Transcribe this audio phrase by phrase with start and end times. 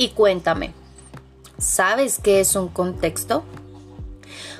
[0.00, 0.72] Y cuéntame,
[1.58, 3.44] ¿sabes qué es un contexto?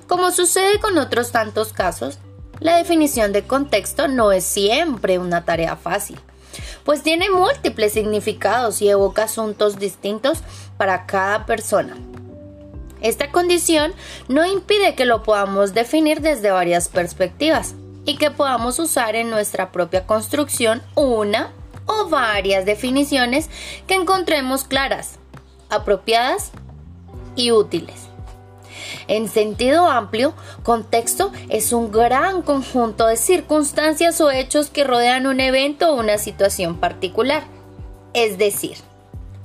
[0.06, 2.18] Como sucede con otros tantos casos,
[2.58, 6.20] la definición de contexto no es siempre una tarea fácil,
[6.84, 10.40] pues tiene múltiples significados y evoca asuntos distintos
[10.76, 11.96] para cada persona.
[13.00, 13.94] Esta condición
[14.28, 19.72] no impide que lo podamos definir desde varias perspectivas y que podamos usar en nuestra
[19.72, 21.54] propia construcción una
[21.86, 23.48] o varias definiciones
[23.86, 25.19] que encontremos claras,
[25.70, 26.52] apropiadas
[27.36, 28.10] y útiles.
[29.08, 35.40] En sentido amplio, contexto es un gran conjunto de circunstancias o hechos que rodean un
[35.40, 37.44] evento o una situación particular.
[38.14, 38.76] Es decir,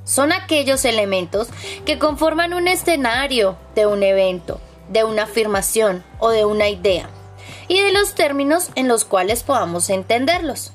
[0.03, 1.47] son aquellos elementos
[1.85, 7.09] que conforman un escenario de un evento, de una afirmación o de una idea,
[7.67, 10.74] y de los términos en los cuales podamos entenderlos.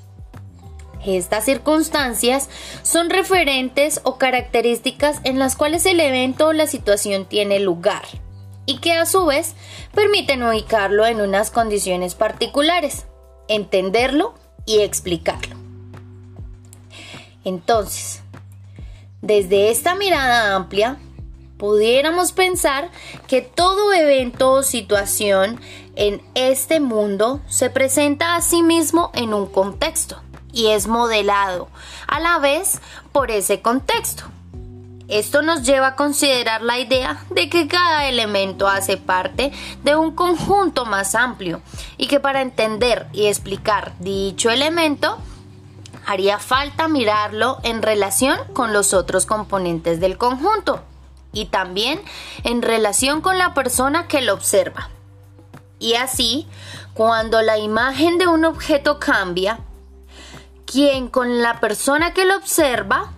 [1.04, 2.50] Estas circunstancias
[2.82, 8.02] son referentes o características en las cuales el evento o la situación tiene lugar
[8.66, 9.54] y que a su vez
[9.94, 13.06] permiten ubicarlo en unas condiciones particulares,
[13.48, 14.34] entenderlo
[14.66, 15.56] y explicarlo.
[17.44, 18.22] Entonces,
[19.22, 20.98] desde esta mirada amplia,
[21.56, 22.90] pudiéramos pensar
[23.26, 25.58] que todo evento o situación
[25.96, 31.68] en este mundo se presenta a sí mismo en un contexto y es modelado
[32.06, 32.80] a la vez
[33.12, 34.24] por ese contexto.
[35.08, 40.14] Esto nos lleva a considerar la idea de que cada elemento hace parte de un
[40.14, 41.62] conjunto más amplio
[41.96, 45.18] y que para entender y explicar dicho elemento
[46.06, 50.82] haría falta mirarlo en relación con los otros componentes del conjunto
[51.32, 52.00] y también
[52.44, 54.90] en relación con la persona que lo observa.
[55.78, 56.46] Y así,
[56.94, 59.60] cuando la imagen de un objeto cambia,
[60.70, 63.12] quien con la persona que lo observa,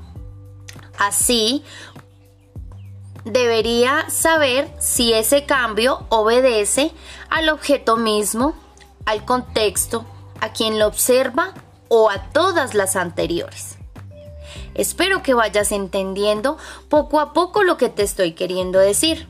[0.99, 1.63] así
[3.25, 6.93] debería saber si ese cambio obedece
[7.29, 8.55] al objeto mismo,
[9.05, 10.07] al contexto,
[10.41, 11.53] a quien lo observa
[11.89, 13.77] o a todas las anteriores.
[14.75, 16.57] Espero que vayas entendiendo
[16.89, 19.29] poco a poco lo que te estoy queriendo decir,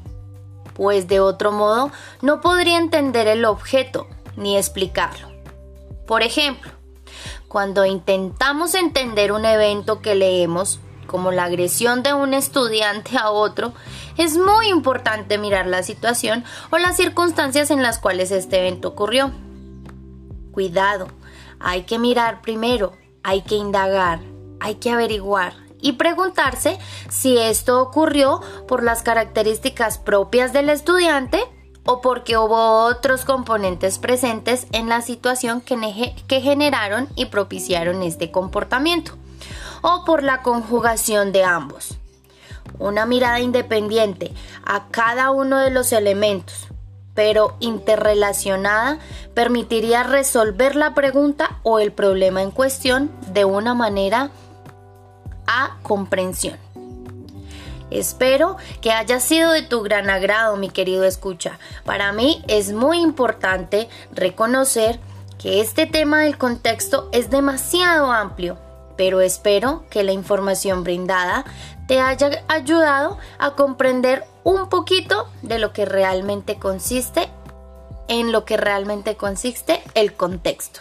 [0.75, 5.28] pues de otro modo no podría entender el objeto ni explicarlo.
[6.06, 6.70] Por ejemplo,
[7.52, 13.74] cuando intentamos entender un evento que leemos, como la agresión de un estudiante a otro,
[14.16, 19.32] es muy importante mirar la situación o las circunstancias en las cuales este evento ocurrió.
[20.50, 21.08] Cuidado,
[21.60, 24.20] hay que mirar primero, hay que indagar,
[24.58, 26.78] hay que averiguar y preguntarse
[27.10, 31.44] si esto ocurrió por las características propias del estudiante
[31.84, 39.12] o porque hubo otros componentes presentes en la situación que, generaron y propiciaron este comportamiento,
[39.82, 41.98] o por la conjugación de ambos.
[42.78, 44.32] Una mirada independiente
[44.65, 46.69] a cada uno de los elementos,
[47.15, 48.99] pero interrelacionada
[49.34, 54.31] permitiría resolver la pregunta o el problema en cuestión de una manera
[55.47, 56.56] a comprensión.
[57.98, 61.58] Espero que haya sido de tu gran agrado, mi querido escucha.
[61.84, 64.98] Para mí es muy importante reconocer
[65.38, 68.58] que este tema del contexto es demasiado amplio,
[68.97, 71.44] pero espero que la información brindada
[71.88, 77.28] te haya ayudado a comprender un poquito de lo que realmente consiste,
[78.08, 80.81] en lo que realmente consiste el contexto.